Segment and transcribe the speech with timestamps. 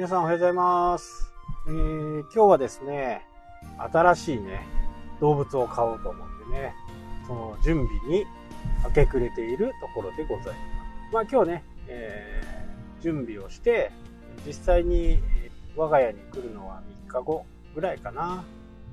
[0.00, 1.30] 皆さんおはようございます。
[1.66, 3.20] えー、今日はですね、
[3.92, 4.66] 新しいね、
[5.20, 6.72] 動物を飼おうと思ってね、
[7.26, 8.24] その準備に
[8.82, 10.56] 明け暮れているところでございます。
[11.12, 13.92] まあ今日ね、えー、準備をして、
[14.46, 15.20] 実際に
[15.76, 17.44] 我が家に来るのは3日後
[17.74, 18.42] ぐらいかな。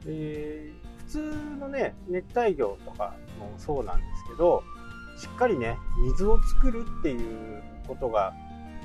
[0.06, 4.62] えー、普通のね、熱帯魚とかもそうなんですけど、
[5.18, 8.34] しっかりね、水を作るっていうことが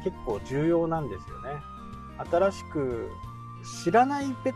[0.05, 1.72] 結構重要なんですよね。
[2.19, 3.11] 新しく
[3.85, 4.55] 知らないペッ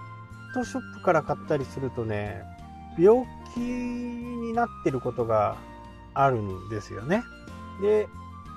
[0.54, 2.42] トショップから買ったりするとね、
[2.98, 5.56] 病気になってることが
[6.14, 7.22] あるんですよね。
[7.80, 8.08] で、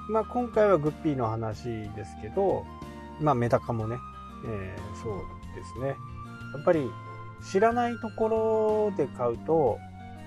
[0.10, 1.64] まあ今回はグッピーの話
[1.96, 2.66] ですけど、
[3.20, 3.98] まあメダカもね、
[4.46, 5.16] えー、そう
[5.56, 5.88] ですね。
[5.88, 5.94] や
[6.62, 6.90] っぱり
[7.52, 9.78] 知らないところで買うと、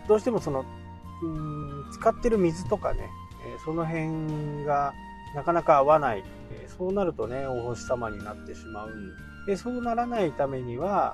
[0.08, 0.64] どうしてもその、
[1.22, 3.08] うん使ってる水とかね、
[3.44, 4.92] えその辺が
[5.34, 6.24] なかなか合わない。
[6.78, 9.12] そうなるとね、お星様になってしまうん
[9.46, 11.12] で、そうならないためには、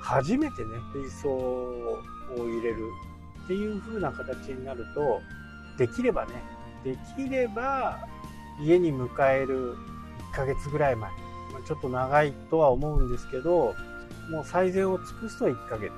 [0.00, 2.02] 初めてね、水槽を
[2.36, 2.78] 入れる
[3.44, 5.20] っていう風な形になると、
[5.78, 6.32] できればね、
[6.84, 7.98] できれば
[8.60, 9.74] 家に迎える
[10.32, 11.10] 1ヶ月ぐらい前、
[11.52, 13.74] まちょっと長いとは思うんですけど、
[14.30, 15.92] もう最善を尽くすと1ヶ月。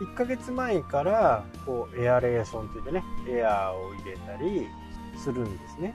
[0.00, 4.66] 1ヶ月前から、こう、エアレーションといってね、エアーを入れたり
[5.16, 5.94] するんですね。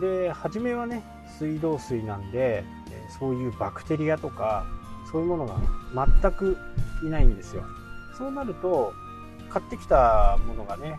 [0.00, 1.02] で、初めはね、
[1.38, 2.64] 水道水なんで、
[3.18, 4.66] そういうバクテリアとか、
[5.10, 5.56] そういうものが
[6.22, 6.56] 全く
[7.04, 7.64] いないんですよ。
[8.16, 8.92] そうなると、
[9.50, 10.98] 買ってきたものがね、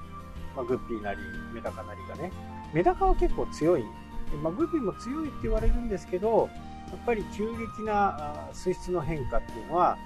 [0.56, 1.20] まあ、グッピーなり、
[1.54, 2.32] メダカなりがね、
[2.74, 3.82] メダカは結構強い。
[3.82, 6.50] でまあ、グッピーも強いって言われるんですけど、
[6.90, 9.98] やっぱり急激な水質の変化っていうのは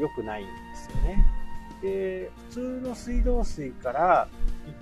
[0.00, 1.24] 良くないんですよね。
[1.82, 4.28] で、普通の水道水から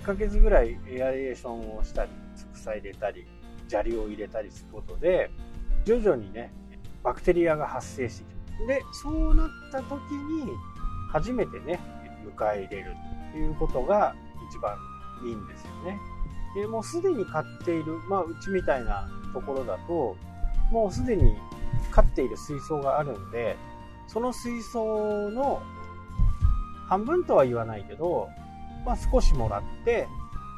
[0.01, 2.11] 1ヶ月ぐらいエアレーションをしたり、
[2.53, 3.27] 草入れたり、
[3.69, 5.31] 砂利を入れたりすることで、
[5.85, 6.51] 徐々にね、
[7.03, 8.23] バクテリアが発生して
[8.57, 8.67] きる。
[8.67, 10.51] で、そうなった時に、
[11.11, 11.79] 初めてね、
[12.37, 12.95] 迎え入れる
[13.31, 14.15] ということが
[14.49, 14.75] 一番
[15.25, 15.99] いいんですよね。
[16.55, 20.17] で、もうすでに飼っている、まあ、うちみたいなところだと、
[20.71, 21.35] もうすでに
[21.91, 23.55] 飼っている水槽があるんで、
[24.07, 25.61] その水槽の
[26.87, 28.27] 半分とは言わないけど、
[28.85, 30.07] まあ、少しもらって、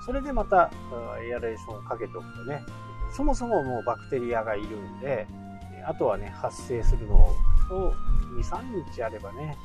[0.05, 0.71] それでまた
[1.29, 2.63] エアレーションをかけておくとね、
[3.11, 5.27] そもそももうバクテリアがいるんで、
[5.85, 7.35] あとはね、発生するのを
[8.37, 9.57] 2、3日あればね、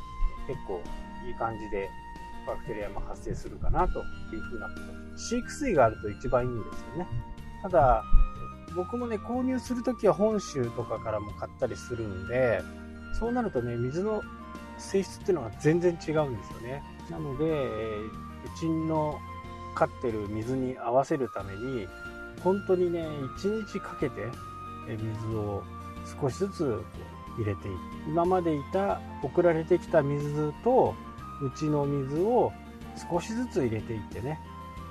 [0.46, 0.82] 結構
[1.26, 1.90] いい感じで
[2.46, 4.00] バクテリアも発生するかなと
[4.32, 5.18] いうふうなこと。
[5.18, 7.08] 飼育水があると一番いいんですよね。
[7.62, 8.02] ただ、
[8.74, 12.62] 僕もね、購入するときは本州とかからも買ったりするんで、
[13.18, 14.22] そうなるとね、水の
[14.78, 16.82] 性質っていうのが全然違うんですよね。
[17.10, 19.18] なので、うちの
[19.74, 21.88] 飼ってる水に合わせるために、
[22.42, 23.06] 本当にね、
[23.38, 24.28] 1日かけて
[24.88, 25.62] 水を
[26.20, 26.82] 少しずつ
[27.38, 27.76] 入れていく。
[28.08, 30.94] 今までいた送られてきた水と
[31.42, 32.52] うちの水を
[33.10, 34.40] 少しずつ入れていってね、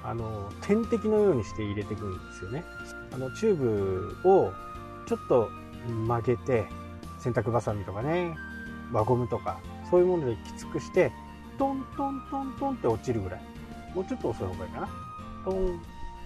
[0.04, 2.64] あの、点滴のようにして入れていくんですよね。
[3.12, 4.54] あの、チューブを
[5.08, 5.50] ちょっと
[5.88, 6.66] 曲げて、
[7.20, 8.36] 洗濯バサミとかね、
[8.92, 11.12] 輪ゴムとか、そういうものできつくして、
[11.58, 13.42] トントントントンって落ちるぐらい。
[13.96, 14.90] もうちょっと遅い方がいいかな。
[15.46, 15.82] トン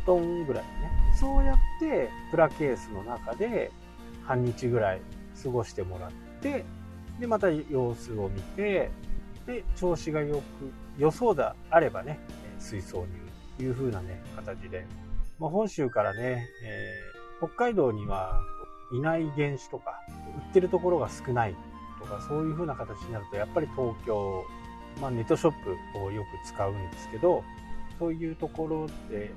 [0.06, 1.09] トンぐらいね。
[1.20, 3.72] そうやって、プラケースの中で
[4.24, 5.02] 半日ぐらい
[5.44, 6.66] 過ごしてもらって、
[7.20, 8.90] で、また様子を見て、
[9.46, 10.42] で、調子がよく、
[10.98, 12.20] 予想であればね、
[12.58, 13.08] 水槽に
[13.58, 14.86] という風なね、形で。
[15.40, 17.10] まあ、本州からね、えー
[17.40, 18.42] 北海道には
[18.92, 20.02] いない原種とか、
[20.48, 21.56] 売ってるところが少ない
[22.00, 24.44] とか、そういう風な形になると、やっぱり東京、
[25.02, 27.44] まあ、ネットショップをよく使うんですけど、
[27.98, 29.32] そういうところで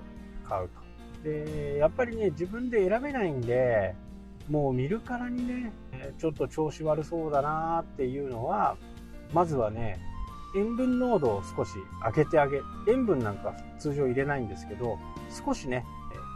[0.48, 0.81] 買うと。
[1.22, 3.94] で、やっぱりね、自分で選べないんで、
[4.48, 5.72] もう見るからにね、
[6.18, 8.76] ちょっと調子悪そうだなっていうのは、
[9.32, 9.98] まずはね、
[10.54, 11.72] 塩分濃度を少し
[12.04, 14.98] 上げてあげ、塩分なんか通常入れないんですけど、
[15.44, 15.84] 少しね、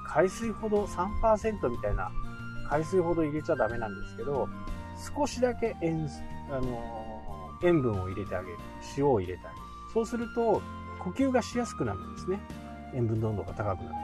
[0.08, 2.10] 海水ほど3%みたいな
[2.70, 4.48] 海水ほど入れちゃダメなんですけど、
[5.16, 6.08] 少しだけ塩、
[6.50, 7.06] あの
[7.62, 8.58] 塩分を入れてあげる。
[8.96, 9.62] 塩を入れてあげる。
[9.92, 10.62] そうすると、
[11.00, 12.38] 呼吸がしやすくなるんですね。
[12.94, 13.96] 塩分濃度が高くなる。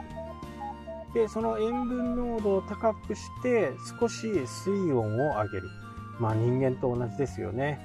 [1.13, 5.69] で、その塩分濃度を高くして、少し水温を上げる。
[6.19, 7.79] まあ人間と同じですよね。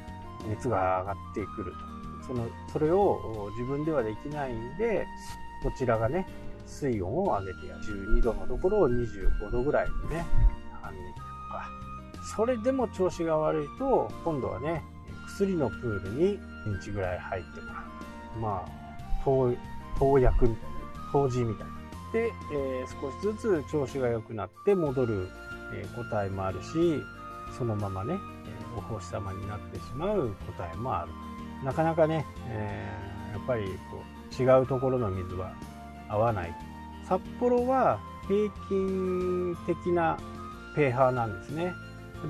[0.49, 1.79] 熱が上がってくると。
[2.27, 5.07] その、それを自分ではできないんで、
[5.63, 6.27] こちらがね、
[6.67, 7.83] 水温を上げてやる。
[7.83, 10.25] 12度のところを25度ぐらいにね、
[10.81, 11.69] 半日とか。
[12.37, 14.83] それでも調子が悪いと、今度はね、
[15.27, 17.73] 薬のプールに1日ぐらい入ってもら
[18.37, 18.41] う。
[18.41, 18.69] まあ、
[19.25, 21.78] 投薬みたいな、投じみたいな。
[22.13, 25.29] で、えー少しずつ調子が良くなって戻る、
[25.75, 27.03] えー個体もあるし、
[27.57, 31.13] そのままね、えーお星様になってしまう個体もある。
[31.65, 34.03] なかなかね、えー、やっぱりこ
[34.39, 35.53] う違うところの水は
[36.09, 36.55] 合わない。
[37.09, 40.19] 札幌は平均的な
[40.77, 41.75] pH なんですね。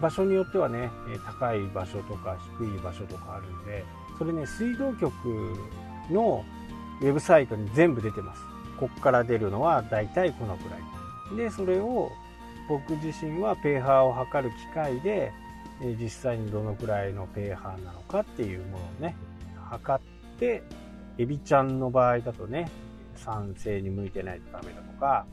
[0.01, 0.91] 場所によってはね
[1.25, 3.85] 高い場所とか低い場所とかあるんで
[4.19, 5.11] それね水道局
[6.11, 6.45] の
[7.01, 8.43] ウェブサイトに全部出てます。
[8.79, 11.37] こっから出るのはだいたいこのくらい。
[11.37, 12.11] でそれを
[12.69, 15.33] 僕自身は pH を測る機械で
[16.01, 19.17] 実際にどのくらいの pH なのかっていうものをね
[19.71, 20.63] 測って
[21.19, 22.71] エビちゃんの場合だとね
[23.17, 25.27] 酸性に向いてないとダメだとか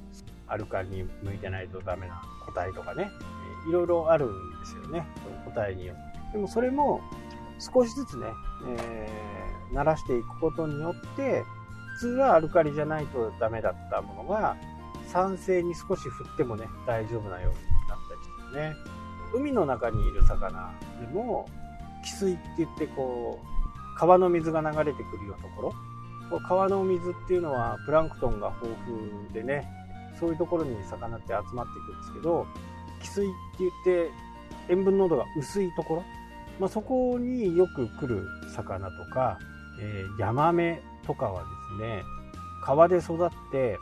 [0.48, 3.10] アルカリに向いてないとダメな個体とかね
[3.68, 5.06] いろいろあるんですよね。
[5.24, 6.34] その個体によって。
[6.34, 7.02] でもそれも
[7.60, 8.28] 少しずつね、
[8.78, 11.44] えー、慣らしていくことによって
[11.96, 14.58] 普通はアルカリじゃないとダメだったものが
[15.08, 18.96] 酸性に少し振ってもね大丈夫なようになったりしてね。
[19.34, 21.50] 海の中にいる魚でも
[22.06, 25.74] 汽水って言ってこう川の水が流れてくるようなところ。
[26.48, 29.68] 川の水っていうのはプランクトンが豊富でね
[30.20, 32.48] そういうところに魚って集まっていくんですけど
[33.02, 33.72] 汽水って言っ
[34.10, 34.12] て
[34.70, 36.04] 塩分濃度が薄いところ、
[36.60, 39.38] まあ、そこによく来る魚とか、
[39.80, 42.04] えー、ヤマメとかはですね
[42.64, 43.78] 川で育って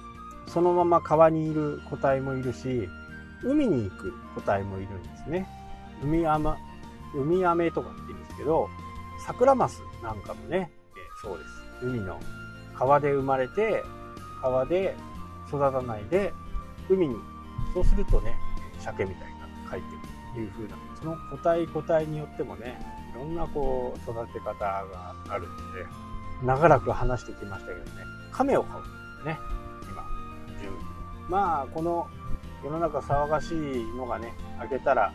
[0.47, 2.87] そのまま川にいる個体もいるし
[3.43, 5.47] 海に行く個体もいるんですね。
[6.01, 6.57] 海アマ
[7.13, 8.69] 海アメとかって言うんですけど
[9.25, 11.85] サクラマスなんかもね、えー、そうです。
[11.85, 12.19] 海の
[12.77, 13.83] 川で生まれて
[14.41, 14.95] 川で
[15.47, 16.33] 育たないで
[16.89, 17.15] 海に
[17.73, 18.35] そうするとね
[18.79, 22.79] 鮭みたいなって帰ってくるという風なその個体個体によってもね
[23.13, 25.85] いろんなこう育て方があるので
[26.43, 27.85] 長らく話してきましたけどね。
[28.31, 29.37] 亀を飼うね
[29.83, 30.03] 今。
[30.61, 32.07] 準備まあこの
[32.63, 33.57] 世の中騒がしい
[33.95, 35.13] のがね開けたら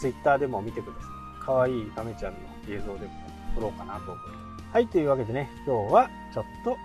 [0.00, 1.02] Twitter でも見てください。
[1.44, 2.38] 可愛い亀ちゃんの
[2.68, 3.12] 映像でも
[3.54, 4.22] 撮ろうかなと思いま
[4.58, 4.72] す。
[4.72, 6.76] はいというわけでね今日はちょっと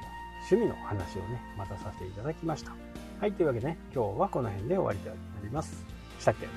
[0.50, 2.72] 趣味の話をねまたさせていただきました。
[3.20, 5.84] はいというわけでね今日はこの辺で終わりとなります。
[6.20, 6.48] したっけ？